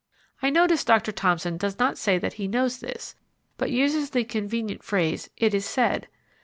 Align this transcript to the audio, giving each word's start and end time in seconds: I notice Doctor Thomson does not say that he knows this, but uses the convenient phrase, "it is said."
I 0.41 0.49
notice 0.49 0.83
Doctor 0.83 1.11
Thomson 1.11 1.57
does 1.57 1.77
not 1.77 1.95
say 1.95 2.17
that 2.17 2.33
he 2.33 2.47
knows 2.47 2.79
this, 2.79 3.13
but 3.59 3.69
uses 3.69 4.09
the 4.09 4.23
convenient 4.23 4.81
phrase, 4.81 5.29
"it 5.37 5.53
is 5.53 5.63
said." 5.67 6.07